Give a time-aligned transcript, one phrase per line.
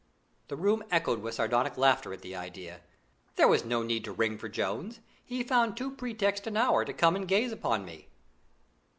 [0.47, 2.81] The room echoed with sardonic laughter at the idea.
[3.35, 6.91] There was no need to ring for Jones; he found two pretexts an hour to
[6.91, 8.09] come and gaze upon me.